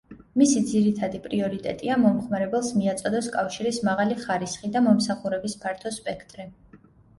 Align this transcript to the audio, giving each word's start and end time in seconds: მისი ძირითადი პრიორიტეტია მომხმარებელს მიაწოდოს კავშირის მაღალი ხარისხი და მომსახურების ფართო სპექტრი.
მისი 0.41 0.61
ძირითადი 0.69 1.19
პრიორიტეტია 1.25 1.97
მომხმარებელს 2.05 2.71
მიაწოდოს 2.79 3.29
კავშირის 3.37 3.81
მაღალი 3.91 4.19
ხარისხი 4.25 4.75
და 4.79 4.85
მომსახურების 4.89 5.59
ფართო 5.63 5.95
სპექტრი. 6.01 6.51